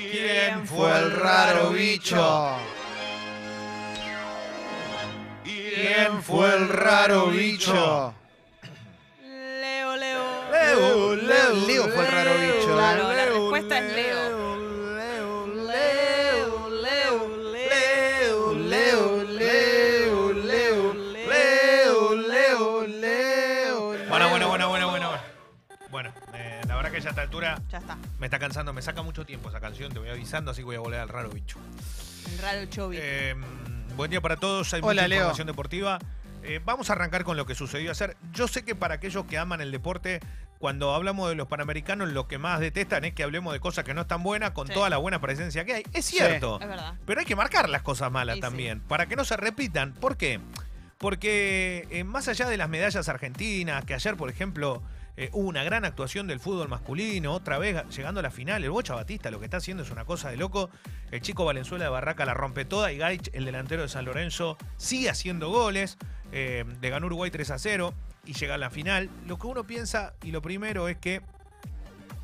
¿Quién 0.00 0.66
fue 0.66 0.98
el 0.98 1.10
raro 1.12 1.70
bicho? 1.70 2.56
¿Quién 5.44 6.22
fue 6.22 6.54
el 6.54 6.68
raro 6.68 7.26
bicho? 7.26 8.14
Leo, 9.22 9.96
Leo. 9.96 10.24
Leo, 10.52 11.16
Leo, 11.16 11.66
Leo 11.66 11.88
fue 11.88 12.06
el 12.06 12.12
raro 12.12 12.30
bicho. 12.38 12.74
Claro, 12.74 13.12
ya 27.08 27.10
a 27.10 27.10
esta 27.10 27.22
altura 27.22 27.62
Ya 27.70 27.78
está. 27.78 27.96
me 28.18 28.26
está 28.26 28.38
cansando, 28.38 28.72
me 28.72 28.82
saca 28.82 29.02
mucho 29.02 29.24
tiempo 29.24 29.48
esa 29.48 29.60
canción, 29.60 29.92
te 29.92 29.98
voy 29.98 30.08
avisando, 30.10 30.50
así 30.50 30.60
que 30.60 30.66
voy 30.66 30.76
a 30.76 30.80
volver 30.80 31.00
al 31.00 31.08
raro 31.08 31.30
bicho. 31.30 31.58
El 32.32 32.38
raro 32.38 32.64
Chobi. 32.66 32.96
Eh, 33.00 33.34
buen 33.96 34.10
día 34.10 34.20
para 34.20 34.36
todos, 34.36 34.72
hay 34.74 34.80
Hola, 34.82 35.02
mucha 35.02 35.08
Leo. 35.08 35.18
información 35.18 35.46
deportiva. 35.46 35.98
Eh, 36.42 36.60
vamos 36.64 36.88
a 36.90 36.92
arrancar 36.92 37.24
con 37.24 37.36
lo 37.36 37.46
que 37.46 37.54
sucedió 37.54 37.90
ayer. 37.90 38.16
Yo 38.32 38.46
sé 38.48 38.64
que 38.64 38.74
para 38.74 38.94
aquellos 38.94 39.24
que 39.26 39.38
aman 39.38 39.60
el 39.60 39.72
deporte, 39.72 40.20
cuando 40.58 40.94
hablamos 40.94 41.28
de 41.28 41.34
los 41.34 41.48
panamericanos, 41.48 42.08
lo 42.10 42.28
que 42.28 42.38
más 42.38 42.60
detestan 42.60 43.04
es 43.04 43.14
que 43.14 43.22
hablemos 43.22 43.52
de 43.52 43.60
cosas 43.60 43.84
que 43.84 43.94
no 43.94 44.02
están 44.02 44.22
buenas 44.22 44.50
con 44.52 44.66
Sí. 44.66 44.72
toda 44.74 44.88
la 44.90 44.98
buena 44.98 45.20
presencia 45.20 45.64
que 45.64 45.74
hay. 45.74 45.82
Es 45.92 46.04
cierto. 46.04 46.58
es 46.60 46.68
verdad. 46.68 46.94
Pero 47.06 47.20
hay 47.20 47.26
que 47.26 47.36
marcar 47.36 47.68
las 47.68 47.82
cosas 47.82 48.10
malas 48.12 48.34
Sí, 48.34 48.38
sí. 48.38 48.42
también, 48.42 48.80
para 48.80 49.06
que 49.06 49.16
no 49.16 49.24
se 49.24 49.36
repitan. 49.36 49.92
¿Por 49.94 50.16
qué? 50.16 50.40
Porque 50.98 51.86
eh, 51.90 52.04
más 52.04 52.28
allá 52.28 52.46
de 52.48 52.56
las 52.56 52.68
medallas 52.68 53.08
argentinas, 53.08 53.84
que 53.84 53.94
ayer, 53.94 54.16
por 54.16 54.30
ejemplo, 54.30 54.82
eh, 55.20 55.30
hubo 55.32 55.48
una 55.48 55.64
gran 55.64 55.84
actuación 55.84 56.28
del 56.28 56.38
fútbol 56.38 56.68
masculino, 56.68 57.32
otra 57.32 57.58
vez 57.58 57.82
llegando 57.88 58.20
a 58.20 58.22
la 58.22 58.30
final, 58.30 58.62
el 58.62 58.70
Bocha 58.70 58.94
Batista 58.94 59.32
lo 59.32 59.40
que 59.40 59.46
está 59.46 59.56
haciendo 59.56 59.82
es 59.82 59.90
una 59.90 60.04
cosa 60.04 60.30
de 60.30 60.36
loco. 60.36 60.70
El 61.10 61.20
chico 61.20 61.44
Valenzuela 61.44 61.86
de 61.86 61.90
Barraca 61.90 62.24
la 62.24 62.34
rompe 62.34 62.64
toda 62.64 62.92
y 62.92 62.98
Gaich, 62.98 63.28
el 63.32 63.44
delantero 63.44 63.82
de 63.82 63.88
San 63.88 64.04
Lorenzo, 64.04 64.56
sigue 64.76 65.10
haciendo 65.10 65.48
goles. 65.48 65.98
Eh, 66.30 66.64
le 66.80 66.88
ganó 66.88 67.06
Uruguay 67.06 67.32
3 67.32 67.50
a 67.50 67.58
0 67.58 67.94
y 68.26 68.34
llega 68.34 68.54
a 68.54 68.58
la 68.58 68.70
final. 68.70 69.10
Lo 69.26 69.40
que 69.40 69.48
uno 69.48 69.64
piensa, 69.66 70.14
y 70.22 70.30
lo 70.30 70.40
primero 70.40 70.86
es 70.86 70.98
que 70.98 71.20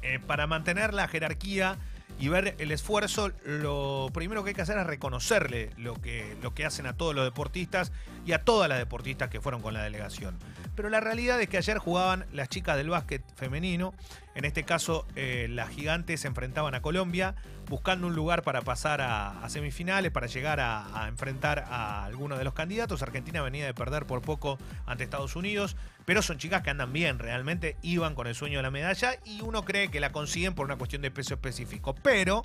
eh, 0.02 0.20
para 0.24 0.46
mantener 0.46 0.94
la 0.94 1.08
jerarquía 1.08 1.78
y 2.20 2.28
ver 2.28 2.54
el 2.58 2.70
esfuerzo, 2.70 3.32
lo 3.44 4.08
primero 4.14 4.44
que 4.44 4.50
hay 4.50 4.54
que 4.54 4.62
hacer 4.62 4.78
es 4.78 4.86
reconocerle 4.86 5.70
lo 5.78 6.00
que, 6.00 6.36
lo 6.42 6.54
que 6.54 6.64
hacen 6.64 6.86
a 6.86 6.96
todos 6.96 7.12
los 7.12 7.24
deportistas 7.24 7.90
y 8.26 8.32
a 8.32 8.44
todas 8.44 8.68
las 8.68 8.78
deportistas 8.78 9.28
que 9.28 9.40
fueron 9.40 9.60
con 9.62 9.74
la 9.74 9.82
delegación. 9.82 10.38
Pero 10.74 10.88
la 10.88 11.00
realidad 11.00 11.40
es 11.40 11.48
que 11.48 11.56
ayer 11.56 11.78
jugaban 11.78 12.26
las 12.32 12.48
chicas 12.48 12.76
del 12.76 12.90
básquet 12.90 13.22
femenino, 13.36 13.94
en 14.34 14.44
este 14.44 14.64
caso 14.64 15.06
eh, 15.14 15.46
las 15.48 15.68
gigantes 15.68 16.22
se 16.22 16.28
enfrentaban 16.28 16.74
a 16.74 16.82
Colombia, 16.82 17.36
buscando 17.68 18.08
un 18.08 18.14
lugar 18.14 18.42
para 18.42 18.62
pasar 18.62 19.00
a, 19.00 19.48
semifinales, 19.48 20.10
para 20.10 20.26
llegar 20.26 20.58
a, 20.58 21.04
a 21.04 21.08
enfrentar 21.08 21.60
a 21.68 22.04
alguno 22.04 22.36
de 22.36 22.44
los 22.44 22.54
candidatos. 22.54 23.02
Argentina 23.02 23.40
venía 23.42 23.64
de 23.64 23.74
perder 23.74 24.06
por 24.06 24.20
poco 24.22 24.58
ante 24.86 25.04
Estados 25.04 25.36
Unidos, 25.36 25.76
pero 26.04 26.20
son 26.22 26.38
chicas 26.38 26.62
que 26.62 26.70
andan 26.70 26.92
bien, 26.92 27.18
realmente 27.18 27.76
iban 27.82 28.14
con 28.14 28.26
el 28.26 28.34
sueño 28.34 28.58
de 28.58 28.64
la 28.64 28.70
medalla 28.70 29.18
y 29.24 29.42
uno 29.42 29.64
cree 29.64 29.88
que 29.88 30.00
la 30.00 30.10
consiguen 30.10 30.54
por 30.54 30.66
una 30.66 30.76
cuestión 30.76 31.02
de 31.02 31.10
peso 31.10 31.34
específico. 31.34 31.94
Pero, 32.02 32.42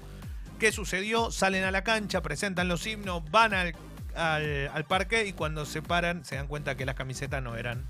¿qué 0.59 0.71
sucedió? 0.71 1.31
Salen 1.31 1.63
a 1.63 1.71
la 1.71 1.83
cancha, 1.83 2.21
presentan 2.21 2.67
los 2.67 2.85
himnos, 2.85 3.23
van 3.31 3.53
al, 3.53 3.75
al, 4.19 4.69
al 4.73 4.85
parque 4.85 5.25
y 5.25 5.33
cuando 5.33 5.65
se 5.65 5.81
paran 5.81 6.23
se 6.25 6.35
dan 6.35 6.47
cuenta 6.47 6.75
que 6.75 6.85
las 6.85 6.95
camisetas 6.95 7.41
no 7.41 7.55
eran 7.55 7.85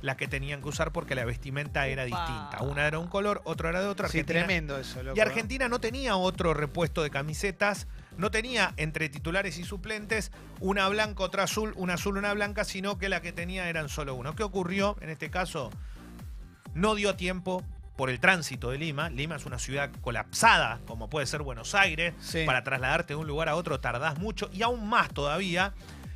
las 0.00 0.16
que 0.16 0.28
tenían 0.28 0.62
que 0.62 0.68
usar 0.68 0.92
porque 0.92 1.14
la 1.16 1.24
vestimenta 1.24 1.88
era 1.88 2.04
distinta. 2.04 2.58
Una 2.62 2.86
era 2.86 3.00
un 3.00 3.08
color, 3.08 3.40
otro 3.44 3.68
era 3.68 3.80
de 3.80 3.88
otro. 3.88 4.06
Sí, 4.08 4.18
Argentina- 4.20 4.46
tremendo 4.46 4.78
eso, 4.78 5.02
loco. 5.02 5.16
y 5.16 5.20
Argentina 5.20 5.68
no 5.68 5.80
tenía 5.80 6.14
otro 6.16 6.54
repuesto 6.54 7.02
de 7.02 7.10
camisetas, 7.10 7.88
no 8.16 8.30
tenía 8.30 8.74
entre 8.76 9.08
titulares 9.08 9.58
y 9.58 9.64
suplentes 9.64 10.30
una 10.60 10.86
blanca, 10.88 11.24
otra 11.24 11.42
azul, 11.44 11.72
una 11.76 11.94
azul, 11.94 12.16
una 12.16 12.32
blanca, 12.32 12.62
sino 12.64 12.96
que 12.96 13.08
la 13.08 13.20
que 13.22 13.32
tenía 13.32 13.68
eran 13.68 13.88
solo 13.88 14.14
uno. 14.14 14.36
¿Qué 14.36 14.44
ocurrió? 14.44 14.96
En 15.00 15.08
este 15.10 15.30
caso, 15.30 15.70
no 16.74 16.94
dio 16.94 17.16
tiempo 17.16 17.64
por 17.98 18.10
el 18.10 18.20
tránsito 18.20 18.70
de 18.70 18.78
Lima. 18.78 19.10
Lima 19.10 19.34
es 19.34 19.44
una 19.44 19.58
ciudad 19.58 19.90
colapsada, 20.02 20.78
como 20.86 21.10
puede 21.10 21.26
ser 21.26 21.42
Buenos 21.42 21.74
Aires. 21.74 22.14
Sí. 22.20 22.44
Para 22.46 22.62
trasladarte 22.62 23.14
de 23.14 23.16
un 23.16 23.26
lugar 23.26 23.48
a 23.48 23.56
otro 23.56 23.80
tardás 23.80 24.18
mucho 24.18 24.48
y 24.52 24.62
aún 24.62 24.88
más 24.88 25.08
todavía. 25.12 25.74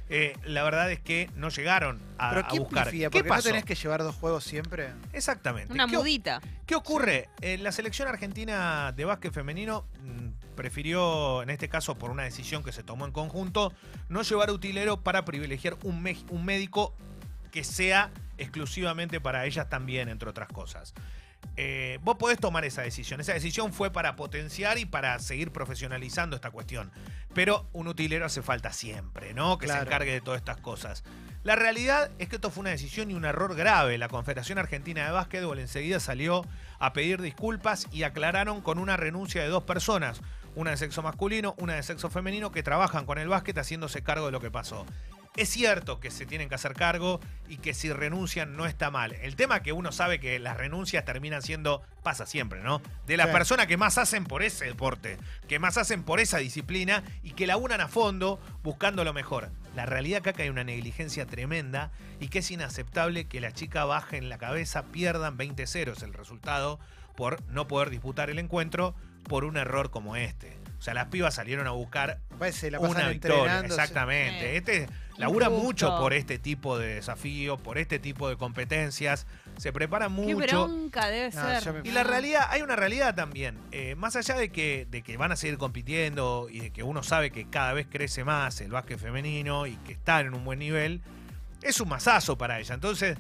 eh, 0.09 0.37
la 0.45 0.63
verdad 0.63 0.93
es 0.93 1.01
que 1.01 1.29
no 1.35 1.49
llegaron 1.49 1.99
a, 2.19 2.29
Pero 2.31 2.41
a 2.43 2.49
¿quién 2.49 2.63
buscar. 2.63 2.89
¿Qué 2.89 3.09
no 3.11 3.29
pasó? 3.29 3.49
tenés 3.49 3.65
que 3.65 3.75
llevar 3.75 4.05
dos 4.05 4.15
juegos 4.15 4.45
siempre. 4.45 4.91
Exactamente. 5.13 5.73
Una 5.73 5.89
¿Qué 5.89 5.97
mudita. 5.99 6.41
¿Qué 6.67 6.77
ocurre? 6.77 7.29
Eh, 7.41 7.59
la 7.59 7.73
selección 7.73 8.07
argentina 8.07 8.93
de 8.93 9.05
básquet 9.05 9.33
femenino 9.33 9.85
mm, 10.05 10.55
prefirió, 10.55 11.43
en 11.43 11.51
este 11.51 11.69
caso 11.69 11.97
por 11.99 12.11
una 12.13 12.23
decisión 12.23 12.63
que 12.63 12.71
se 12.71 12.85
tomó 12.85 13.07
en 13.07 13.13
conjunto, 13.13 13.73
no 14.09 14.23
llevar 14.23 14.53
utilero 14.53 15.01
para 15.01 15.25
privilegiar 15.25 15.77
un 15.83 16.45
médico 16.45 16.95
que 17.51 17.65
sea 17.65 18.13
exclusivamente 18.39 19.21
para 19.21 19.47
ellas 19.47 19.69
también, 19.69 20.09
entre 20.09 20.29
otras 20.31 20.49
cosas. 20.49 20.95
Eh, 21.57 21.99
vos 22.03 22.17
podés 22.17 22.39
tomar 22.39 22.65
esa 22.65 22.83
decisión. 22.83 23.21
Esa 23.21 23.35
decisión 23.35 23.73
fue 23.73 23.91
para 23.91 24.17
potenciar 24.17 24.79
y 24.79 24.87
para 24.87 25.19
seguir 25.19 25.53
profesionalizando 25.53 26.37
esta 26.37 26.51
cuestión. 26.51 26.91
Pero 27.35 27.69
un 27.73 27.89
utilero 27.89 28.27
hace 28.27 28.43
falta 28.43 28.73
siempre, 28.73 29.35
¿no? 29.35 29.59
Que 29.59 29.69
se 29.69 29.79
encargue 29.79 30.13
de 30.13 30.21
todas 30.21 30.39
estas 30.39 30.59
cosas. 30.59 31.05
La 31.45 31.57
realidad 31.57 32.11
es 32.19 32.29
que 32.29 32.37
esto 32.37 32.51
fue 32.51 32.61
una 32.61 32.71
decisión 32.71 33.11
y 33.11 33.15
un 33.15 33.25
error 33.25 33.55
grave. 33.57 33.99
La 33.99 34.09
Confederación 34.09 34.59
Argentina 34.59 35.05
de 35.05 35.11
Básquetbol 35.11 35.59
enseguida 35.59 35.99
salió 35.99 36.47
a 36.79 36.93
pedir 36.93 37.21
disculpas 37.21 37.89
y 37.91 38.05
aclararon 38.05 38.61
con 38.61 38.79
una 38.79 38.97
renuncia 38.97 39.43
de 39.43 39.49
dos 39.49 39.65
personas, 39.65 40.21
una 40.55 40.71
de 40.71 40.77
sexo 40.77 41.03
masculino, 41.03 41.55
una 41.59 41.75
de 41.75 41.83
sexo 41.83 42.11
femenino, 42.11 42.53
que 42.53 42.63
trabajan 42.63 43.07
con 43.07 43.19
el 43.19 43.29
básquet 43.29 43.59
haciéndose 43.59 44.03
cargo 44.03 44.27
de 44.27 44.33
lo 44.33 44.41
que 44.41 44.51
pasó. 44.53 44.87
Es 45.35 45.49
cierto 45.49 45.99
que 45.99 46.11
se 46.11 46.27
tienen 46.27 46.51
que 46.51 46.57
hacer 46.57 46.75
cargo 46.75 47.19
y 47.49 47.57
que 47.57 47.73
si 47.73 47.91
renuncian 47.91 48.55
no 48.55 48.67
está 48.67 48.91
mal. 48.91 49.13
El 49.15 49.35
tema 49.35 49.57
es 49.57 49.63
que 49.63 49.73
uno 49.73 49.91
sabe 49.91 50.21
que 50.21 50.39
las 50.39 50.59
renuncias 50.59 51.07
terminan 51.07 51.41
siendo, 51.41 51.81
pasa 52.03 52.27
siempre, 52.27 52.61
¿no? 52.61 52.83
De 53.07 53.17
las 53.17 53.29
Sí. 53.29 53.33
personas 53.33 53.67
que 53.67 53.79
más 53.79 53.97
hacen 53.97 54.25
por 54.25 54.43
ese 54.43 54.67
deporte, 54.67 55.17
que 55.49 55.59
más 55.59 55.79
hacen 55.79 56.03
por 56.03 56.21
esa 56.21 56.37
disciplina 56.37 57.03
y 57.23 57.31
que 57.33 57.47
la 57.47 57.57
unan 57.57 57.81
a 57.81 57.89
fondo 57.89 58.39
buscando 58.63 59.05
lo 59.05 59.15
mejor. 59.15 59.51
La 59.75 59.87
realidad 59.87 60.19
acá 60.19 60.35
que 60.35 60.43
hay 60.43 60.51
una 60.51 60.65
negligencia 60.65 61.25
tremenda 61.25 61.93
y 62.21 62.29
que 62.29 62.41
es 62.41 62.51
inaceptable 62.51 63.27
que 63.27 63.41
la 63.41 63.53
chica 63.53 63.87
baje 63.87 64.19
en 64.19 64.29
la 64.29 64.37
cabeza, 64.37 64.83
pierdan 64.93 65.39
20-0 65.39 65.93
es 65.93 66.03
el 66.03 66.13
resultado 66.13 66.79
por 67.17 67.43
no 67.49 67.67
poder 67.69 67.89
disputar 67.89 68.29
el 68.29 68.39
encuentro 68.39 68.95
por 69.25 69.45
un 69.45 69.57
error 69.57 69.91
como 69.91 70.15
este. 70.17 70.59
O 70.83 70.85
sea, 70.85 70.95
las 70.95 71.07
pibas 71.07 71.33
salieron 71.37 71.69
a 71.69 71.71
buscar 71.71 72.19
Me 72.33 72.39
parece 72.39 72.69
la 72.69 72.81
pasan 72.81 72.97
una 72.97 73.09
victoria. 73.11 73.61
Exactamente. 73.61 74.41
Sí. 74.51 74.57
Este 74.57 74.89
labura 75.17 75.49
mucho 75.49 75.97
por 75.97 76.13
este 76.13 76.41
tipo 76.41 76.77
de 76.77 76.95
desafíos, 76.97 77.61
por 77.61 77.79
este 77.79 78.01
tipo 78.01 78.29
de 78.29 78.37
competencias. 78.37 79.29
Se 79.59 79.73
prepara 79.73 80.07
Qué 80.07 80.11
mucho. 80.35 80.67
bronca 80.67 81.07
debe 81.07 81.31
No, 81.37 81.61
ser. 81.61 81.73
me- 81.73 81.89
Y 81.89 81.93
la 81.93 82.03
realidad, 82.03 82.47
hay 82.51 82.63
una 82.63 82.75
realidad 82.75 83.15
también. 83.15 83.61
Eh, 83.71 83.95
más 83.95 84.17
allá 84.17 84.35
de 84.35 84.49
que, 84.51 84.89
de 84.91 85.03
que 85.03 85.17
van 85.17 85.31
a 85.31 85.37
seguir 85.37 85.57
compitiendo 85.57 86.49
y 86.51 86.59
de 86.59 86.71
que 86.73 86.83
uno 86.83 87.05
sabe 87.05 87.31
que 87.31 87.49
cada 87.49 87.73
vez 87.75 87.87
crece 87.89 88.25
más 88.25 88.61
el 88.61 88.73
básquet 88.73 88.99
femenino 88.99 89.69
y 89.69 89.77
que 89.77 89.93
están 89.93 90.27
en 90.27 90.35
un 90.35 90.45
buen 90.45 90.59
nivel, 90.59 91.01
es 91.63 91.81
un 91.81 91.91
masazo 91.91 92.37
para 92.37 92.59
ella. 92.59 92.75
Entonces, 92.75 93.17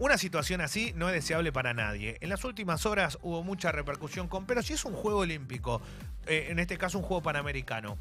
una 0.00 0.16
situación 0.16 0.62
así 0.62 0.94
no 0.96 1.10
es 1.10 1.14
deseable 1.14 1.52
para 1.52 1.74
nadie. 1.74 2.16
En 2.22 2.30
las 2.30 2.42
últimas 2.44 2.86
horas 2.86 3.18
hubo 3.20 3.44
mucha 3.44 3.70
repercusión 3.70 4.28
con, 4.28 4.46
pero 4.46 4.62
si 4.62 4.72
es 4.72 4.86
un 4.86 4.94
juego 4.94 5.18
olímpico, 5.18 5.82
eh, 6.26 6.46
en 6.48 6.58
este 6.58 6.78
caso 6.78 6.96
un 6.96 7.04
juego 7.04 7.22
panamericano, 7.22 7.98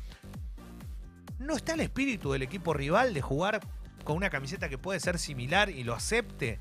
¿no 1.39 1.57
está 1.57 1.73
el 1.73 1.81
espíritu 1.81 2.31
del 2.31 2.41
equipo 2.41 2.73
rival 2.73 3.13
de 3.13 3.21
jugar 3.21 3.59
con 4.05 4.15
una 4.15 4.29
camiseta 4.29 4.69
que 4.69 4.77
puede 4.77 5.01
ser 5.01 5.19
similar 5.19 5.69
y 5.69 5.83
lo 5.83 5.93
acepte? 5.93 6.57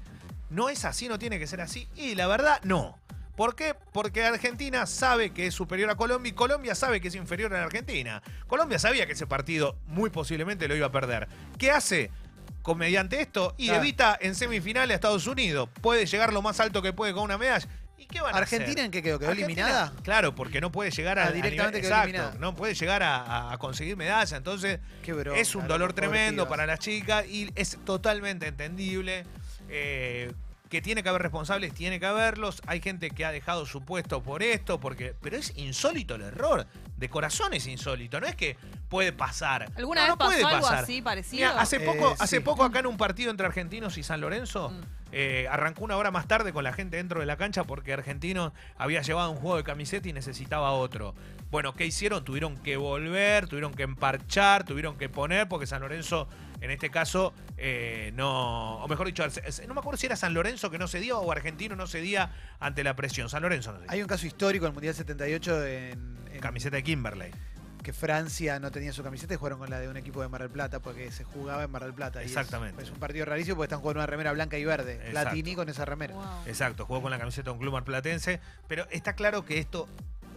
¿No 0.50 0.71
es 0.71 0.84
así? 0.84 1.09
¿No 1.09 1.21
tiene 1.21 1.38
que 1.38 1.47
ser 1.47 1.60
así? 1.60 1.87
Y 1.94 2.16
la 2.16 2.26
verdad, 2.26 2.60
no. 2.65 2.99
¿Por 3.37 3.55
qué? 3.55 3.76
Porque 3.93 4.25
Argentina 4.25 4.87
sabe 4.87 5.31
que 5.31 5.47
es 5.47 5.55
superior 5.55 5.88
a 5.88 5.94
Colombia 5.94 6.31
y 6.31 6.34
Colombia 6.34 6.75
sabe 6.75 7.00
que 7.00 7.06
es 7.06 7.15
inferior 7.15 7.55
a 7.55 7.62
Argentina. 7.62 8.25
Colombia 8.49 8.81
sabía 8.81 9.06
que 9.06 9.12
ese 9.12 9.29
partido 9.29 9.79
muy 9.87 10.11
posiblemente 10.11 10.67
lo 10.67 10.75
iba 10.75 10.88
a 10.88 10.93
perder. 10.93 11.29
¿Qué 11.58 11.70
hace? 11.70 12.11
Con 12.62 12.78
mediante 12.78 13.20
esto 13.20 13.55
y 13.56 13.66
Claro. 13.66 13.81
evita 13.82 14.19
en 14.20 14.34
semifinales 14.34 14.93
a 14.93 14.94
Estados 14.96 15.26
Unidos. 15.26 15.69
Puede 15.81 16.06
llegar 16.06 16.32
lo 16.32 16.43
más 16.43 16.60
alto 16.60 16.82
que 16.82 16.93
puede 16.93 17.12
con 17.14 17.22
una 17.25 17.38
medalla. 17.38 17.66
¿Y 17.96 18.06
qué 18.06 18.20
van 18.20 18.34
a 18.34 18.38
hacer? 18.38 18.60
¿Argentina 18.60 18.84
en 18.84 18.90
qué 18.90 19.02
quedó? 19.02 19.19
¿Quedó 19.19 19.31
Argentina, 19.31 19.62
eliminada? 19.66 19.93
Claro, 20.05 20.34
porque 20.34 20.60
no 20.60 20.70
puede 20.70 20.90
llegar 20.90 21.19
a, 21.19 21.25
Ah, 21.25 21.28
a 21.28 21.32
directamente 21.32 21.78
nivel- 21.78 21.84
exacto, 21.84 22.08
eliminada. 22.08 22.34
no 22.38 22.55
puede 22.55 22.75
llegar 22.75 23.02
a, 23.02 23.56
conseguir 23.58 23.96
medalla. 23.96 24.37
Entonces, 24.37 24.78
es 25.34 25.55
un 25.55 25.66
dolor 25.66 25.93
tremendo 25.94 26.49
para 26.49 26.64
las 26.66 26.78
chicas 26.78 27.26
y 27.26 27.50
es 27.55 27.78
totalmente 27.84 28.46
entendible. 28.46 29.25
eh, 29.70 30.32
que 30.70 30.81
tiene 30.82 31.02
que 31.02 31.08
haber 31.08 31.22
responsables, 31.22 31.72
tiene 31.75 31.99
que 32.00 32.05
haberlos. 32.06 32.60
Hay 32.66 32.81
gente 32.82 33.10
que 33.10 33.25
ha 33.25 33.32
dejado 33.32 33.64
su 33.66 33.82
puesto 33.84 34.22
por 34.22 34.43
esto, 34.43 34.78
porque. 34.81 35.14
Pero 35.22 35.37
es 35.38 35.52
insólito 35.56 36.14
el 36.14 36.22
error. 36.22 36.66
De 36.99 37.09
corazón 37.09 37.55
es 37.55 37.67
insólito. 37.67 38.21
No 38.21 38.27
es 38.27 38.35
que 38.35 38.56
puede 38.89 39.12
pasar. 39.12 39.71
¿Alguna 39.77 40.00
No, 40.00 40.06
vez 40.06 40.11
no 40.11 40.19
puede 40.19 40.45
algo 40.45 40.61
pasar. 40.67 40.83
así 40.85 41.00
parecido? 41.00 41.49
Mira, 41.49 41.61
hace 41.61 41.77
Eh, 41.77 41.81
poco, 41.81 42.17
hace 42.19 42.37
sí. 42.39 42.43
poco 42.43 42.65
acá 42.65 42.81
en 42.81 42.87
un 42.87 42.97
partido 42.97 43.31
entre 43.31 43.47
argentinos 43.47 43.97
y 43.99 44.03
San 44.03 44.21
Lorenzo, 44.21 44.71
Mm. 44.71 44.81
eh, 45.12 45.47
arrancó 45.50 45.85
una 45.85 45.97
hora 45.97 46.11
más 46.11 46.27
tarde 46.27 46.53
con 46.53 46.65
la 46.65 46.73
gente 46.73 46.97
dentro 46.97 47.21
de 47.21 47.27
la 47.27 47.37
cancha 47.37 47.62
porque 47.65 47.93
Argentino 47.93 48.53
había 48.77 49.00
llevado 49.03 49.31
un 49.31 49.37
juego 49.39 49.56
de 49.56 49.62
camiseta 49.65 50.09
y 50.09 50.12
necesitaba 50.12 50.73
otro. 50.73 51.15
Bueno, 51.50 51.73
¿qué 51.75 51.87
hicieron? 51.87 52.25
Tuvieron 52.25 52.56
que 52.59 52.77
volver, 52.77 53.47
tuvieron 53.47 53.73
que 53.73 53.85
emparchar, 53.85 54.65
tuvieron 54.65 54.99
que 54.99 55.09
poner, 55.09 55.49
porque 55.49 55.67
San 55.67 55.81
Lorenzo, 55.81 56.29
en 56.61 56.71
este 56.73 56.91
caso, 56.91 57.33
eh, 57.56 58.11
no. 58.17 58.83
O 58.83 58.89
mejor 58.89 59.06
dicho, 59.06 59.25
no 59.67 59.75
me 59.75 59.81
acuerdo 59.81 59.97
si 59.99 60.06
era 60.06 60.17
San 60.17 60.35
Lorenzo 60.35 60.69
que 60.71 60.79
no 60.79 60.89
cedía 60.89 61.17
o 61.17 61.31
Argentino 61.33 61.75
no 61.77 61.87
cedía 61.87 62.33
ante 62.61 62.83
la 62.85 62.94
presión. 62.97 63.29
San 63.31 63.43
Lorenzo 63.43 63.71
no 63.73 63.79
cedía. 63.79 63.93
Hay 63.93 64.03
un 64.03 64.09
caso 64.09 64.27
histórico 64.27 64.67
en 64.67 64.71
el 64.71 64.75
Mundial 64.75 64.94
78 64.94 65.65
en, 65.65 65.93
en- 65.93 66.18
Camiseta 66.40 66.76
de 66.76 66.82
Kimberley. 66.82 67.31
que 67.82 67.93
Francia 67.94 68.58
no 68.58 68.70
tenía 68.70 68.93
su 68.93 69.02
camiseta 69.02 69.32
y 69.32 69.37
jugaron 69.38 69.61
con 69.61 69.70
la 69.70 69.79
de 69.79 69.88
un 69.88 69.96
equipo 69.96 70.20
de 70.20 70.29
Mar 70.29 70.43
del 70.43 70.50
Plata 70.50 70.81
porque 70.81 71.11
se 71.12 71.25
jugaba 71.25 71.62
en 71.62 71.70
Mar 71.70 71.85
del 71.85 71.94
Plata. 71.94 72.20
y 72.20 72.26
es- 72.26 72.32
Exactamente. 72.32 72.82
Es, 72.82 72.90
un 72.90 72.99
partido 72.99 73.25
rarísimo 73.25 73.56
porque 73.56 73.67
están 73.67 73.81
jugando 73.81 74.00
una 74.00 74.06
remera 74.06 74.32
blanca 74.32 74.58
y 74.58 74.64
verde. 74.64 74.94
Exacto. 75.06 75.31
Platini 75.31 75.55
con 75.55 75.69
esa 75.70 75.85
remera. 75.87 76.12
Wow. 76.14 76.25
Exacto, 76.46 76.85
jugó 76.85 77.00
con 77.00 77.11
la 77.12 77.19
camiseta 77.19 77.44
de 77.44 77.50
un 77.52 77.58
club 77.58 77.73
marplatense. 77.73 78.40
Pero 78.67 78.87
está 78.90 79.14
claro 79.14 79.44
que 79.46 79.58
esto. 79.58 79.88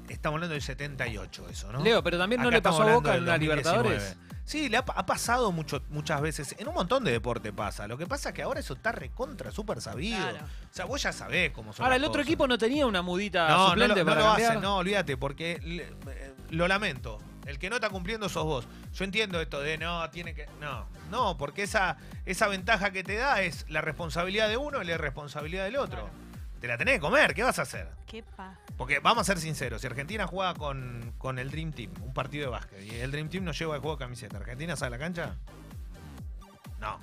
Estamos 0.08 0.38
hablando 0.38 0.54
del 0.54 0.62
78, 0.62 1.50
eso, 1.50 1.72
¿no? 1.74 1.84
Leo, 1.84 2.02
pero 2.04 2.18
también 2.18 2.42
no 2.42 2.52
le 2.52 2.62
pasó 2.62 2.84
a 2.84 2.94
Boca 2.94 3.16
en 3.16 3.26
2019. 3.26 3.90
Libertadores. 3.90 4.18
Sí, 4.44 4.70
le 4.70 4.78
ha, 4.78 4.86
pa- 4.86 4.94
ha 4.98 5.06
pasado 5.06 5.52
mucho, 5.52 5.82
muchas 5.90 6.20
veces. 6.22 6.56
En 6.58 6.68
un 6.68 6.74
montón 6.74 7.04
de 7.04 7.12
deporte 7.12 7.54
pasa. 7.54 7.88
Lo 7.88 7.98
que 7.98 8.08
pasa 8.08 8.30
es 8.30 8.36
que 8.36 8.42
ahora 8.42 8.60
eso 8.60 8.74
está 8.74 8.92
recontra, 8.92 9.52
súper 9.52 9.82
sabido. 9.82 10.18
Claro. 10.18 10.46
O 10.46 10.74
sea, 10.74 10.86
vos 10.86 11.02
ya 11.02 11.14
sabés 11.14 11.52
cómo 11.52 11.72
son 11.74 11.84
Ahora, 11.86 11.96
las 11.98 12.04
el 12.04 12.10
otro 12.10 12.20
cosas. 12.20 12.28
equipo 12.30 12.48
no 12.48 12.58
tenía 12.58 12.86
una 12.86 13.02
mudita 13.02 13.48
No, 13.48 13.58
no, 13.58 13.68
suplente 13.70 13.96
lo, 13.96 14.04
no 14.04 14.06
para 14.06 14.22
lo 14.22 14.28
cambiar. 14.28 14.50
hacen, 14.52 14.62
no, 14.62 14.78
olvídate, 14.78 15.16
porque 15.18 15.60
le- 15.64 15.84
eh, 16.12 16.34
lo 16.50 16.68
lamento. 16.68 17.20
El 17.46 17.58
que 17.60 17.70
no 17.70 17.76
está 17.78 17.90
cumpliendo 17.90 18.30
sos 18.30 18.44
vos. 18.44 18.68
Yo 18.94 19.04
entiendo 19.04 19.42
esto 19.42 19.60
de 19.62 19.78
no, 19.78 20.08
tiene 20.12 20.34
que. 20.36 20.48
No, 20.60 20.86
no, 21.10 21.38
porque 21.38 21.64
esa, 21.64 21.98
esa 22.26 22.48
ventaja 22.48 22.92
que 22.92 23.04
te 23.04 23.16
da 23.16 23.42
es 23.42 23.66
la 23.70 23.82
responsabilidad 23.82 24.48
de 24.50 24.58
uno 24.58 24.82
y 24.82 24.86
la 24.86 24.98
responsabilidad 24.98 25.64
del 25.66 25.78
otro. 25.78 26.02
Claro. 26.04 26.31
Te 26.62 26.68
la 26.68 26.78
tenés 26.78 26.94
que 26.96 27.00
comer, 27.02 27.34
¿qué 27.34 27.42
vas 27.42 27.58
a 27.58 27.64
hacer? 27.64 27.88
Qué 28.06 28.22
pa. 28.22 28.58
Porque 28.78 29.00
vamos 29.00 29.22
a 29.22 29.26
ser 29.26 29.40
sinceros, 29.40 29.82
si 29.82 29.88
Argentina 29.88 30.28
juega 30.28 30.54
con, 30.54 31.14
con 31.18 31.40
el 31.40 31.50
Dream 31.50 31.74
Team, 31.74 31.92
un 32.02 32.14
partido 32.14 32.46
de 32.46 32.52
básquet, 32.52 32.84
y 32.84 32.96
el 33.00 33.12
Dream 33.12 33.30
Team 33.30 33.44
no 33.44 33.52
lleva 33.52 33.76
el 33.76 33.82
juego 33.82 33.98
de 33.98 34.06
camiseta, 34.06 34.38
¿Argentina 34.38 34.76
sale 34.76 34.96
a 34.96 35.00
la 35.00 35.04
cancha? 35.04 35.36
No. 36.80 37.00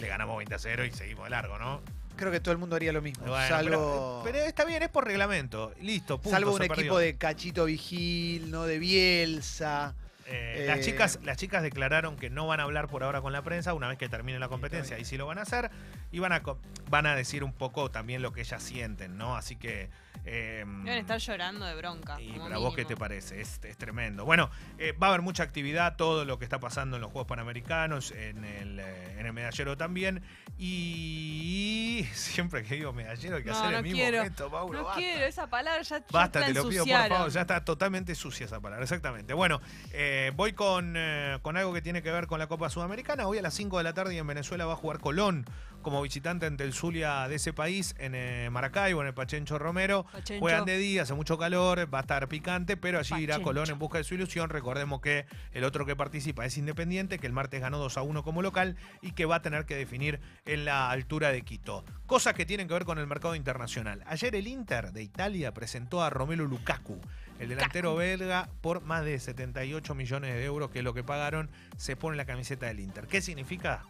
Le 0.00 0.06
ganamos 0.06 0.36
20 0.36 0.54
a 0.54 0.58
0 0.58 0.84
y 0.84 0.92
seguimos 0.92 1.24
de 1.24 1.30
largo, 1.30 1.58
¿no? 1.58 1.80
Creo 2.16 2.30
que 2.30 2.40
todo 2.40 2.52
el 2.52 2.58
mundo 2.58 2.76
haría 2.76 2.92
lo 2.92 3.02
mismo. 3.02 3.24
Bueno, 3.26 3.48
salvo 3.48 4.22
pero, 4.24 4.38
pero 4.38 4.46
está 4.46 4.64
bien, 4.64 4.82
es 4.82 4.88
por 4.88 5.04
reglamento. 5.04 5.72
Listo, 5.80 6.18
punto. 6.20 6.30
salvo 6.36 6.52
un 6.52 6.58
se 6.58 6.64
equipo 6.66 6.76
perdió. 6.76 6.96
de 6.98 7.16
Cachito 7.16 7.64
Vigil, 7.64 8.50
no 8.50 8.64
de 8.64 8.78
Bielsa. 8.78 9.94
Eh, 10.26 10.62
Eh, 10.62 10.66
las, 10.66 10.80
chicas, 10.80 11.18
las 11.22 11.36
chicas 11.36 11.62
declararon 11.62 12.16
que 12.16 12.30
no 12.30 12.46
van 12.46 12.60
a 12.60 12.64
hablar 12.64 12.88
por 12.88 13.02
ahora 13.02 13.20
con 13.20 13.32
la 13.32 13.42
prensa 13.42 13.74
una 13.74 13.88
vez 13.88 13.98
que 13.98 14.08
termine 14.08 14.38
la 14.38 14.48
competencia, 14.48 14.96
ahí 14.96 15.04
sí 15.04 15.16
lo 15.16 15.26
van 15.26 15.38
a 15.38 15.42
hacer, 15.42 15.70
y 16.12 16.18
van 16.20 16.32
a, 16.32 16.42
van 16.90 17.06
a 17.06 17.16
decir 17.16 17.42
un 17.44 17.52
poco 17.52 17.90
también 17.90 18.22
lo 18.22 18.32
que 18.32 18.40
ellas 18.42 18.62
sienten, 18.62 19.16
¿no? 19.18 19.36
Así 19.36 19.56
que... 19.56 19.90
eh, 20.24 20.64
Deben 20.66 20.98
estar 20.98 21.18
llorando 21.18 21.66
de 21.66 21.74
bronca. 21.74 22.20
y 22.20 22.32
para 22.38 22.58
vos, 22.58 22.74
¿qué 22.74 22.84
te 22.84 22.96
parece? 22.96 23.40
Es, 23.40 23.60
es 23.64 23.76
tremendo. 23.76 24.24
Bueno, 24.24 24.50
eh, 24.78 24.92
va 24.92 25.08
a 25.08 25.10
haber 25.10 25.22
mucha 25.22 25.42
actividad, 25.42 25.96
todo 25.96 26.24
lo 26.24 26.38
que 26.38 26.44
está 26.44 26.60
pasando 26.60 26.96
en 26.96 27.02
los 27.02 27.10
Juegos 27.10 27.26
Panamericanos, 27.28 28.12
en 28.12 28.44
el, 28.44 28.78
eh, 28.78 29.16
en 29.18 29.26
el 29.26 29.32
medallero 29.32 29.76
también. 29.76 30.22
Y 30.58 32.06
siempre 32.14 32.62
que 32.62 32.74
digo 32.76 32.92
medallero 32.92 33.36
hay 33.36 33.42
que 33.42 33.50
No, 33.50 33.56
hacer 33.58 33.70
no 33.72 33.76
el 33.78 33.82
mismo 33.82 33.98
quiero. 33.98 34.22
gesto, 34.22 34.50
Paulo. 34.50 34.78
No 34.78 34.84
basta. 34.84 35.00
quiero 35.00 35.24
esa 35.26 35.46
palabra, 35.48 35.82
ya, 35.82 36.02
Basta, 36.10 36.44
te 36.46 36.52
lo 36.54 36.68
pido 36.68 36.84
por 36.84 37.08
favor, 37.08 37.30
ya 37.30 37.40
está 37.42 37.64
totalmente 37.64 38.14
sucia 38.14 38.46
esa 38.46 38.60
palabra, 38.60 38.82
exactamente. 38.84 39.32
Bueno, 39.34 39.60
eh, 39.92 40.11
voy 40.36 40.52
con, 40.52 40.94
eh, 40.96 41.38
con 41.42 41.56
algo 41.56 41.72
que 41.72 41.82
tiene 41.82 42.02
que 42.02 42.10
ver 42.10 42.26
con 42.26 42.38
la 42.38 42.46
Copa 42.46 42.68
Sudamericana. 42.70 43.26
Hoy 43.26 43.38
a 43.38 43.42
las 43.42 43.54
5 43.54 43.78
de 43.78 43.84
la 43.84 43.94
tarde 43.94 44.14
y 44.14 44.18
en 44.18 44.26
Venezuela 44.26 44.66
va 44.66 44.74
a 44.74 44.76
jugar 44.76 44.98
Colón 44.98 45.46
como 45.82 46.00
visitante 46.00 46.46
ante 46.46 46.64
el 46.64 46.72
Zulia 46.72 47.28
de 47.28 47.34
ese 47.34 47.52
país 47.52 47.94
en 47.98 48.14
eh, 48.14 48.48
Maracaibo, 48.50 49.00
en 49.00 49.08
el 49.08 49.14
Pachencho 49.14 49.58
Romero. 49.58 50.06
Pachencho. 50.12 50.40
Juegan 50.40 50.64
de 50.64 50.78
día, 50.78 51.02
hace 51.02 51.14
mucho 51.14 51.38
calor, 51.38 51.92
va 51.92 51.98
a 51.98 52.00
estar 52.02 52.28
picante, 52.28 52.76
pero 52.76 52.98
allí 52.98 53.14
irá. 53.22 53.40
Colón 53.40 53.68
en 53.70 53.78
busca 53.78 53.98
de 53.98 54.04
su 54.04 54.14
ilusión. 54.14 54.50
Recordemos 54.50 55.00
que 55.00 55.26
el 55.52 55.64
otro 55.64 55.84
que 55.84 55.96
participa 55.96 56.46
es 56.46 56.56
Independiente, 56.56 57.18
que 57.18 57.26
el 57.26 57.32
martes 57.32 57.60
ganó 57.60 57.78
2 57.78 57.96
a 57.96 58.02
1 58.02 58.22
como 58.22 58.42
local 58.42 58.76
y 59.00 59.12
que 59.12 59.24
va 59.26 59.36
a 59.36 59.42
tener 59.42 59.66
que 59.66 59.74
definir 59.74 60.20
en 60.46 60.64
la 60.64 60.90
altura 60.90 61.32
de 61.32 61.42
Quito. 61.42 61.84
Cosas 62.06 62.34
que 62.34 62.46
tienen 62.46 62.68
que 62.68 62.74
ver 62.74 62.84
con 62.84 62.98
el 62.98 63.06
mercado 63.06 63.34
internacional. 63.34 64.04
Ayer 64.06 64.34
el 64.36 64.46
Inter 64.46 64.92
de 64.92 65.02
Italia 65.02 65.52
presentó 65.52 66.02
a 66.02 66.10
Romelu 66.10 66.46
Lukaku, 66.46 67.00
el 67.42 67.48
delantero 67.48 67.94
belga, 67.96 68.48
por 68.60 68.82
más 68.82 69.04
de 69.04 69.18
78 69.18 69.94
millones 69.94 70.34
de 70.34 70.44
euros, 70.44 70.70
que 70.70 70.78
es 70.78 70.84
lo 70.84 70.94
que 70.94 71.02
pagaron, 71.04 71.50
se 71.76 71.96
pone 71.96 72.16
la 72.16 72.24
camiseta 72.24 72.66
del 72.66 72.80
Inter. 72.80 73.06
¿Qué 73.06 73.20
significa? 73.20 73.82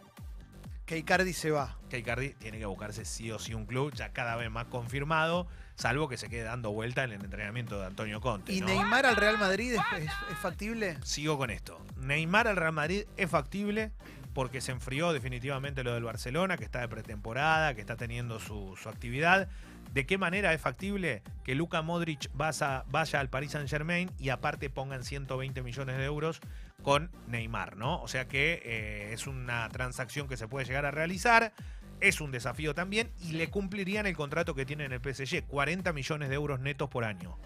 Que 0.85 0.97
Icardi 0.97 1.31
se 1.33 1.49
va. 1.51 1.77
que 1.89 1.99
Icardi 1.99 2.31
tiene 2.33 2.59
que 2.59 2.65
buscarse 2.65 3.05
sí 3.05 3.31
o 3.31 3.39
sí 3.39 3.53
un 3.53 3.65
club, 3.65 3.93
ya 3.93 4.09
cada 4.11 4.35
vez 4.35 4.51
más 4.51 4.65
confirmado, 4.65 5.47
salvo 5.75 6.09
que 6.09 6.17
se 6.17 6.27
quede 6.27 6.43
dando 6.43 6.71
vuelta 6.71 7.03
en 7.05 7.11
el 7.13 7.23
entrenamiento 7.23 7.79
de 7.79 7.85
Antonio 7.85 8.19
Conte. 8.19 8.51
¿Y 8.51 8.59
¿no? 8.59 8.67
Neymar 8.67 9.05
al 9.05 9.15
Real 9.15 9.37
Madrid 9.37 9.73
es, 9.73 9.81
es- 10.03 10.11
es 10.31 10.37
factible? 10.39 10.97
Sigo 11.03 11.37
con 11.37 11.51
esto. 11.51 11.79
Neymar 11.95 12.47
al 12.49 12.57
Real 12.57 12.73
Madrid 12.73 13.05
es 13.15 13.29
factible 13.29 13.91
porque 14.33 14.61
se 14.61 14.71
enfrió 14.71 15.13
definitivamente 15.13 15.83
lo 15.83 15.93
del 15.93 16.03
Barcelona, 16.03 16.57
que 16.57 16.63
está 16.63 16.81
de 16.81 16.87
pretemporada, 16.87 17.73
que 17.73 17.81
está 17.81 17.95
teniendo 17.95 18.39
su, 18.39 18.75
su 18.81 18.89
actividad. 18.89 19.47
¿De 19.93 20.05
qué 20.07 20.17
manera 20.17 20.53
es 20.53 20.61
factible 20.61 21.21
que 21.43 21.53
Luka 21.53 21.83
Modric 21.83 22.29
vaya, 22.33 22.83
vaya 22.89 23.19
al 23.19 23.29
Paris 23.29 23.51
Saint 23.51 23.69
Germain 23.69 24.09
y 24.17 24.29
aparte 24.29 24.69
pongan 24.69 25.03
120 25.03 25.61
millones 25.61 25.97
de 25.97 26.05
euros 26.05 26.41
con 26.81 27.11
Neymar, 27.27 27.77
¿no? 27.77 28.01
O 28.01 28.07
sea 28.07 28.27
que 28.27 28.61
eh, 28.65 29.13
es 29.13 29.27
una 29.27 29.69
transacción 29.69 30.27
que 30.27 30.35
se 30.35 30.47
puede 30.47 30.65
llegar 30.65 30.85
a 30.85 30.91
realizar. 30.91 31.53
Es 31.99 32.21
un 32.21 32.31
desafío 32.31 32.73
también 32.73 33.11
y 33.21 33.33
le 33.33 33.49
cumplirían 33.49 34.07
el 34.07 34.15
contrato 34.15 34.55
que 34.55 34.65
tiene 34.65 34.85
en 34.85 34.93
el 34.93 34.99
PSG, 34.99 35.43
40 35.45 35.93
millones 35.93 36.29
de 36.29 36.35
euros 36.35 36.59
netos 36.59 36.89
por 36.89 37.05
año 37.05 37.37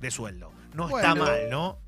de 0.00 0.10
sueldo. 0.10 0.52
No 0.74 0.94
está 0.94 1.14
mal, 1.14 1.48
¿no? 1.50 1.78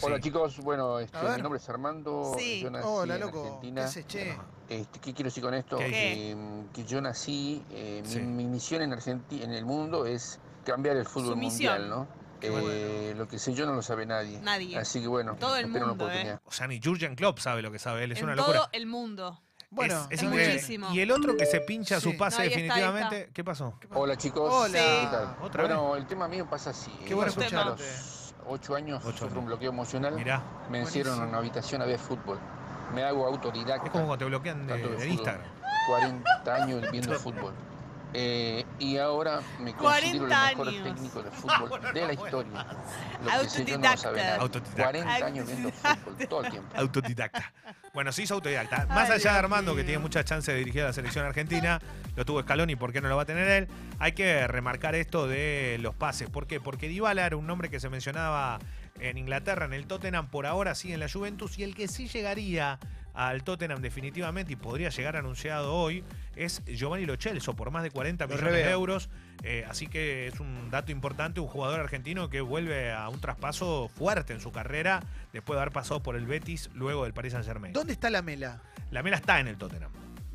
Hola 0.00 0.16
Sí. 0.16 0.22
chicos, 0.22 0.58
bueno, 0.60 0.98
este, 0.98 1.18
mi 1.36 1.42
nombre 1.42 1.58
es 1.58 1.68
Armando, 1.68 2.34
Sí. 2.38 2.60
yo 2.60 2.70
nací 2.70 2.86
Hola, 2.88 3.14
en 3.16 3.20
loco. 3.20 3.42
¿Qué 3.42 3.48
Argentina. 3.48 3.84
haces, 3.84 4.06
che? 4.06 4.36
Este, 4.68 5.00
¿Qué 5.00 5.14
quiero 5.14 5.28
decir 5.28 5.42
con 5.42 5.54
esto? 5.54 5.78
¿Qué? 5.78 5.86
Que, 5.90 6.36
que 6.74 6.84
yo 6.84 7.00
nací, 7.00 7.62
eh, 7.70 8.02
mi, 8.04 8.12
Sí. 8.12 8.20
mi 8.20 8.44
misión 8.44 8.82
en 8.82 8.92
Argentina, 8.92 9.44
en 9.44 9.52
el 9.54 9.64
mundo 9.64 10.06
es 10.06 10.38
cambiar 10.64 10.96
el 10.96 11.06
fútbol 11.06 11.30
Su 11.30 11.36
mundial, 11.36 11.88
¿no? 11.88 12.06
Qué 12.40 12.48
Eh, 12.52 13.14
Lo 13.16 13.26
que 13.26 13.38
sé 13.40 13.52
yo 13.54 13.66
no 13.66 13.72
lo 13.72 13.82
sabe 13.82 14.06
nadie. 14.06 14.38
Nadie. 14.40 14.78
Así 14.78 15.00
que 15.00 15.08
bueno, 15.08 15.34
Todo 15.40 15.56
el 15.56 15.64
espero 15.66 15.86
una 15.86 15.94
mundo, 15.94 16.04
oportunidad. 16.04 16.40
O 16.44 16.52
sea, 16.52 16.68
ni 16.68 16.80
Jurgen 16.80 17.16
Klopp 17.16 17.38
sabe 17.40 17.62
lo 17.62 17.72
que 17.72 17.80
sabe 17.80 18.04
él, 18.04 18.12
es 18.12 18.18
en 18.18 18.24
una 18.26 18.36
todo 18.36 18.46
locura. 18.54 18.68
el 18.72 18.86
mundo. 18.86 19.40
Bueno, 19.70 19.94
es, 19.94 20.00
es 20.00 20.10
es 20.10 20.22
increíble. 20.22 20.54
muchísimo. 20.54 20.94
Y 20.94 21.00
el 21.00 21.10
otro 21.10 21.36
que 21.36 21.44
se 21.46 21.60
pincha 21.60 22.00
su 22.00 22.12
Sí. 22.12 22.16
pase 22.16 22.38
No, 22.38 22.42
está, 22.44 22.54
ahí 22.56 22.62
definitivamente, 22.62 23.30
¿qué 23.34 23.42
pasó? 23.44 23.74
Hola 23.92 24.16
chicos, 24.16 24.50
Hola. 24.54 24.78
¿qué 24.78 25.08
tal? 25.10 25.36
¿Otra 25.42 25.62
bueno, 25.64 25.96
el 25.96 26.06
tema 26.06 26.28
mío 26.28 26.46
pasa 26.48 26.70
así. 26.70 26.90
Qué 27.06 27.14
bueno 27.14 27.32
Eh, 27.32 27.34
ocho 28.46 28.74
años 28.74 29.02
Ocho 29.04 29.12
sufro 29.12 29.26
años. 29.26 29.38
un 29.38 29.46
bloqueo 29.46 29.70
emocional. 29.70 30.14
Mirá, 30.14 30.42
Me 30.70 30.80
encierran 30.80 31.18
en 31.22 31.28
una 31.28 31.38
habitación 31.38 31.82
a 31.82 31.86
ver 31.86 31.98
fútbol. 31.98 32.38
Me 32.94 33.04
hago 33.04 33.26
autodidacta. 33.26 33.86
es 33.86 33.90
como 33.92 34.06
cuando 34.06 34.18
te 34.18 34.24
bloquean 34.24 34.66
de. 34.66 35.08
Instagram. 35.08 35.42
40 35.88 36.54
años 36.54 36.90
viendo 36.90 37.14
fútbol. 37.14 37.52
Eh, 38.14 38.64
y 38.78 38.96
ahora 38.96 39.40
me 39.60 39.74
considero 39.74 40.24
el 40.24 40.30
40 40.30 40.48
mejor 40.48 40.68
años. 40.68 40.84
técnico 40.84 41.22
de 41.22 41.30
fútbol 41.30 41.80
de 41.94 42.06
la 42.06 42.12
historia. 42.14 42.66
Lo 43.22 43.42
que 43.42 43.48
sé 43.50 43.64
yo 43.64 43.78
no 43.78 43.90
lo 43.90 43.96
sabe 43.96 44.22
nadie. 44.22 44.40
Autodidacta. 44.40 44.82
40 44.82 45.14
años 45.26 45.46
viendo 45.46 45.70
fútbol 45.70 46.28
todo 46.28 46.44
el 46.44 46.50
tiempo. 46.50 46.76
Autodidacta. 46.76 47.52
Bueno, 47.92 48.12
se 48.12 48.22
hizo 48.22 48.34
autodidacta. 48.34 48.86
Más 48.86 49.10
allá 49.10 49.32
de 49.32 49.38
Armando, 49.38 49.74
que 49.74 49.84
tiene 49.84 49.98
muchas 49.98 50.24
chances 50.24 50.54
de 50.54 50.58
dirigir 50.58 50.82
a 50.82 50.86
la 50.86 50.92
selección 50.92 51.26
argentina, 51.26 51.80
lo 52.16 52.24
tuvo 52.24 52.40
Scaloni, 52.42 52.76
¿por 52.76 52.92
qué 52.92 53.00
no 53.00 53.08
lo 53.08 53.16
va 53.16 53.22
a 53.22 53.26
tener 53.26 53.48
él? 53.48 53.68
Hay 53.98 54.12
que 54.12 54.46
remarcar 54.46 54.94
esto 54.94 55.26
de 55.26 55.78
los 55.80 55.94
pases. 55.94 56.30
¿Por 56.30 56.46
qué? 56.46 56.60
Porque 56.60 56.88
Dybala 56.88 57.26
era 57.26 57.36
un 57.36 57.46
nombre 57.46 57.70
que 57.70 57.80
se 57.80 57.88
mencionaba 57.88 58.58
en 59.00 59.18
Inglaterra, 59.18 59.66
en 59.66 59.72
el 59.72 59.86
Tottenham, 59.86 60.28
por 60.28 60.46
ahora 60.46 60.74
sí 60.74 60.92
en 60.92 61.00
la 61.00 61.08
Juventus, 61.08 61.58
y 61.58 61.62
el 61.62 61.74
que 61.74 61.88
sí 61.88 62.08
llegaría 62.08 62.78
al 63.18 63.42
Tottenham 63.42 63.82
definitivamente 63.82 64.52
y 64.52 64.56
podría 64.56 64.90
llegar 64.90 65.16
anunciado 65.16 65.74
hoy 65.74 66.04
es 66.36 66.62
Giovanni 66.66 67.04
Lo 67.04 67.16
Celso 67.16 67.56
por 67.56 67.72
más 67.72 67.82
de 67.82 67.90
40 67.90 68.26
Lo 68.26 68.30
millones 68.34 68.52
de 68.64 68.70
euros. 68.70 69.08
Eh, 69.42 69.64
así 69.68 69.88
que 69.88 70.28
es 70.28 70.38
un 70.38 70.70
dato 70.70 70.92
importante, 70.92 71.40
un 71.40 71.48
jugador 71.48 71.80
argentino 71.80 72.30
que 72.30 72.40
vuelve 72.40 72.92
a 72.92 73.08
un 73.08 73.20
traspaso 73.20 73.88
fuerte 73.88 74.32
en 74.34 74.40
su 74.40 74.52
carrera 74.52 75.02
después 75.32 75.56
de 75.56 75.62
haber 75.62 75.72
pasado 75.72 76.00
por 76.00 76.14
el 76.14 76.26
Betis 76.26 76.70
luego 76.74 77.02
del 77.02 77.12
Paris 77.12 77.32
Saint 77.32 77.44
Germain. 77.44 77.72
¿Dónde 77.72 77.92
está 77.92 78.08
la 78.08 78.22
mela? 78.22 78.62
La 78.92 79.02
Mela 79.02 79.16
está 79.16 79.40
en 79.40 79.48
el 79.48 79.56
Tottenham. 79.58 79.90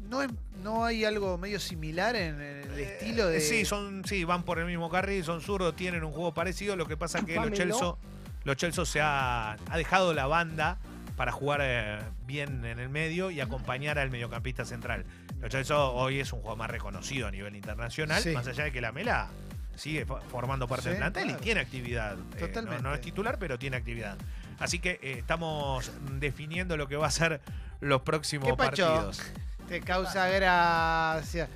¿No, 0.10 0.22
es- 0.22 0.30
no 0.62 0.84
hay 0.84 1.06
algo 1.06 1.38
medio 1.38 1.62
similar 1.62 2.18
en 2.18 2.42
el 2.42 2.80
estilo 2.80 3.28
de.? 3.28 3.38
Eh, 3.38 3.42
Sí, 3.42 3.64
son, 3.64 4.04
sí, 4.06 4.26
van 4.26 4.44
por 4.44 4.60
el 4.60 4.66
mismo 4.66 4.90
carril, 4.90 5.24
son 5.24 5.40
zurdos, 5.40 5.74
tienen 5.76 6.04
un 6.04 6.12
juego 6.12 6.34
parecido. 6.34 6.76
Lo 6.76 6.86
que 6.86 6.98
pasa 6.98 7.20
es 7.20 7.26
que 7.26 7.36
Lo 7.36 7.56
Celso, 7.56 7.98
Lo 8.44 8.56
Celso 8.56 8.86
se 8.86 9.00
ha, 9.00 9.54
ha 9.54 9.78
dejado 9.78 10.14
la 10.14 10.28
banda 10.28 10.78
para 11.16 11.32
jugar 11.32 11.60
eh, 11.64 12.00
bien 12.26 12.66
en 12.66 12.80
el 12.80 12.90
medio 12.90 13.30
y 13.32 13.40
acompañar 13.42 14.00
al 14.00 14.10
mediocampista 14.10 14.66
central. 14.66 15.06
Lo 15.40 15.50
Celso 15.50 15.94
hoy 15.94 16.20
es 16.20 16.34
un 16.34 16.40
jugador 16.40 16.58
más 16.58 16.70
reconocido 16.70 17.28
a 17.28 17.32
nivel 17.32 17.56
internacional, 17.56 18.22
Sí. 18.22 18.32
más 18.32 18.48
allá 18.48 18.64
de 18.66 18.72
que 18.72 18.82
la 18.82 18.92
Mela 18.92 19.28
sigue 19.76 20.06
fo- 20.08 20.22
formando 20.24 20.68
parte 20.68 20.84
Sí, 20.84 20.90
del 20.90 20.98
plantel 21.00 21.24
claro. 21.26 21.40
y 21.40 21.44
tiene 21.44 21.60
actividad. 21.62 22.14
Eh, 22.14 22.18
no- 22.32 22.48
Totalmente. 22.48 22.84
no, 22.84 22.94
es 22.94 23.02
titular, 23.02 23.38
pero 23.40 23.58
tiene 23.60 23.78
actividad. 23.78 24.18
Así 24.60 24.80
que 24.80 25.00
eh, 25.02 25.16
estamos 25.20 25.92
definiendo 26.20 26.78
lo 26.78 26.88
que 26.88 26.96
va 26.96 27.08
a 27.08 27.12
ser 27.12 27.42
los 27.82 28.02
próximos 28.02 28.48
¿Qué 28.50 28.56
pacho? 28.56 28.88
partidos. 28.88 29.22
Te 29.68 29.82
causa 29.82 30.28
gracia. 30.30 31.48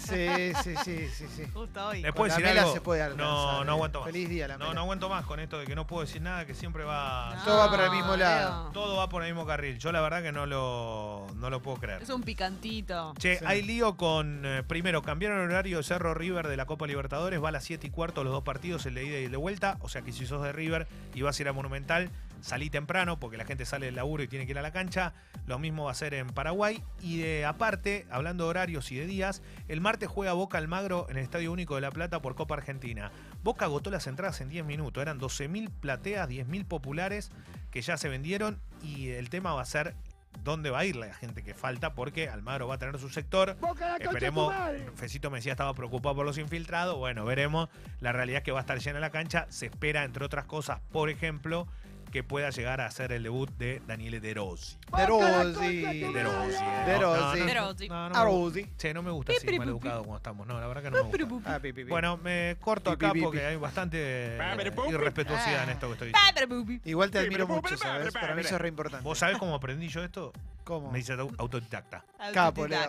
Sí, 0.00 0.52
sí, 0.62 0.74
sí, 0.84 1.08
sí, 1.14 1.26
sí. 1.36 1.44
Justo 1.52 1.86
hoy. 1.88 2.02
Después- 2.02 2.02
Con 2.02 2.14
¿Puedo 2.14 2.28
la 2.28 2.34
decir 2.34 2.44
mela 2.46 2.60
algo? 2.62 2.72
se 2.74 2.80
puede 2.80 3.02
alcanzar. 3.02 3.26
No, 3.26 3.64
no 3.64 3.70
eh. 3.70 3.74
aguanto 3.74 4.00
más. 4.00 4.06
Feliz 4.06 4.28
día 4.28 4.48
la 4.48 4.54
No, 4.54 4.64
mela. 4.64 4.74
no 4.74 4.80
aguanto 4.80 5.08
más 5.08 5.24
con 5.24 5.40
esto 5.40 5.58
de 5.58 5.66
que 5.66 5.74
no 5.74 5.86
puedo 5.86 6.02
decir 6.02 6.22
nada, 6.22 6.46
que 6.46 6.54
siempre 6.54 6.84
va. 6.84 7.40
Todo 7.44 7.58
va 7.58 7.70
para 7.70 7.84
el 7.86 7.90
mismo 7.92 8.16
lado. 8.16 8.64
Leo. 8.64 8.72
Todo 8.72 8.96
va 8.96 9.08
por 9.08 9.22
el 9.24 9.32
mismo 9.32 9.46
carril. 9.46 9.78
Yo 9.78 9.92
la 9.92 10.00
verdad 10.00 10.22
que 10.22 10.32
no 10.32 10.46
lo, 10.46 11.26
no 11.36 11.50
lo 11.50 11.60
puedo 11.62 11.76
creer. 11.78 12.02
Es 12.02 12.10
un 12.10 12.22
picantito. 12.22 13.14
Che, 13.18 13.38
Sí. 13.38 13.44
hay 13.46 13.62
lío 13.62 13.96
con. 13.96 14.42
eh, 14.44 14.62
primero, 14.66 15.02
cambiaron 15.02 15.40
el 15.40 15.50
horario 15.50 15.78
de 15.78 15.82
Cerro 15.82 16.14
River 16.14 16.48
de 16.48 16.56
la 16.56 16.66
Copa 16.66 16.86
Libertadores. 16.86 17.42
Va 17.42 17.48
a 17.50 17.52
las 17.52 17.64
7 17.64 17.86
y 17.86 17.90
cuarto 17.90 18.24
los 18.24 18.32
dos 18.32 18.42
partidos, 18.42 18.86
el 18.86 18.94
de 18.94 19.04
ida 19.04 19.18
y 19.20 19.24
el 19.24 19.30
de 19.30 19.36
vuelta. 19.36 19.76
O 19.80 19.88
sea 19.88 20.02
que 20.02 20.12
si 20.12 20.26
sos 20.26 20.42
de 20.42 20.52
River 20.52 20.86
y 21.14 21.22
vas 21.22 21.38
a 21.38 21.42
ir 21.42 21.48
a 21.48 21.52
Monumental, 21.52 22.10
salí 22.42 22.70
temprano 22.70 23.18
porque 23.18 23.36
la 23.36 23.44
gente 23.44 23.64
sale 23.64 23.86
del 23.86 23.96
laburo 23.96 24.22
y 24.22 24.28
tiene 24.28 24.46
que 24.46 24.52
ir 24.52 24.58
a 24.58 24.62
la 24.62 24.72
cancha. 24.72 25.12
Lo 25.46 25.58
mismo 25.58 25.84
va 25.84 25.92
a 25.92 25.94
ser 25.94 26.14
en 26.14 26.28
Paraguay. 26.28 26.82
Y 27.00 27.18
de 27.20 27.44
aparte, 27.44 28.06
hablando 28.10 28.44
de 28.44 28.50
horarios 28.50 28.90
y 28.92 28.96
de 28.96 29.06
días, 29.06 29.42
el 29.68 29.80
martes 29.80 30.08
juega 30.08 30.32
Boca 30.32 30.58
Almagro 30.58 31.06
en 31.08 31.16
el 31.16 31.22
Estadio 31.22 31.52
Único 31.52 31.74
de 31.74 31.80
La 31.80 31.90
Plata 31.90 32.20
por 32.22 32.34
Copa 32.34 32.54
Argentina. 32.54 33.10
Boca 33.42 33.64
agotó 33.64 33.90
las 33.90 34.06
entradas 34.06 34.40
en 34.40 34.48
10 34.48 34.64
minutos. 34.64 35.00
Eran 35.02 35.18
12.000 35.18 35.70
plateas, 35.70 36.28
10.000 36.28 36.66
populares 36.66 37.30
que 37.70 37.82
ya 37.82 37.96
se 37.96 38.08
vendieron. 38.08 38.60
Y 38.82 39.08
el 39.08 39.30
tema 39.30 39.54
va 39.54 39.62
a 39.62 39.66
ser 39.66 39.94
dónde 40.44 40.70
va 40.70 40.80
a 40.80 40.84
ir 40.84 40.96
la 40.96 41.12
gente 41.12 41.42
que 41.42 41.54
falta 41.54 41.94
porque 41.94 42.28
Almagro 42.28 42.68
va 42.68 42.76
a 42.76 42.78
tener 42.78 42.98
su 42.98 43.08
sector. 43.08 43.56
Esperemos. 44.00 44.54
Fecito 44.94 45.30
me 45.30 45.38
decía 45.38 45.52
estaba 45.52 45.74
preocupado 45.74 46.16
por 46.16 46.26
los 46.26 46.38
infiltrados. 46.38 46.96
Bueno, 46.96 47.24
veremos. 47.24 47.68
La 48.00 48.12
realidad 48.12 48.38
es 48.38 48.44
que 48.44 48.52
va 48.52 48.60
a 48.60 48.62
estar 48.62 48.78
llena 48.78 49.00
la 49.00 49.10
cancha. 49.10 49.46
Se 49.50 49.66
espera, 49.66 50.04
entre 50.04 50.24
otras 50.24 50.46
cosas, 50.46 50.80
por 50.92 51.10
ejemplo, 51.10 51.66
que 52.10 52.22
pueda 52.24 52.50
llegar 52.50 52.80
a 52.80 52.90
ser 52.90 53.12
el 53.12 53.22
debut 53.22 53.48
de 53.56 53.80
Daniele 53.86 54.20
De 54.20 54.34
Rossi. 54.34 54.76
De 54.96 55.06
Rossi. 55.06 55.80
De 55.80 56.22
Rossi. 56.22 56.56
eh. 56.64 56.84
De 56.86 56.98
No, 56.98 57.14
Rossi. 57.16 57.38
no, 57.40 57.44
De 57.46 57.54
no, 57.54 57.66
Rossi. 57.66 57.88
A 57.90 58.02
me 58.02 58.08
gusta. 58.08 58.24
Rossi. 58.24 58.66
Che, 58.76 58.94
no 58.94 59.02
me 59.02 59.10
gusta 59.10 59.32
así, 59.36 59.58
maleducado 59.58 60.02
como 60.02 60.16
estamos. 60.16 60.46
No, 60.46 60.58
la 60.60 60.66
verdad 60.66 60.82
que 60.82 60.90
no 60.90 61.04
me 61.04 61.24
gusta. 61.24 61.54
Ah. 61.56 61.60
Bueno, 61.88 62.16
me 62.18 62.56
corto 62.60 62.90
acá 62.90 63.12
porque 63.20 63.44
hay 63.46 63.56
bastante 63.56 64.36
irrespetuosidad 64.88 65.64
en 65.64 65.70
esto 65.70 65.86
que 65.86 65.92
estoy 65.92 66.08
diciendo. 66.08 66.30
Padre 66.34 66.46
Bubi. 66.46 66.80
Igual 66.84 67.10
te 67.10 67.18
admiro 67.20 67.46
mucho, 67.46 67.76
¿sabes? 67.76 68.12
Para 68.12 68.34
mí 68.34 68.40
eso 68.42 68.54
es 68.56 68.60
re 68.60 68.68
importante. 68.68 69.04
¿Vos 69.04 69.18
sabés 69.18 69.38
cómo 69.38 69.54
aprendí 69.54 69.88
yo 69.88 70.02
esto? 70.02 70.32
¿Cómo? 70.64 70.90
Me 70.90 70.98
hice 71.00 71.14
au- 71.14 71.34
autodidacta. 71.38 72.04
Capo, 72.32 72.66
Leo. 72.66 72.80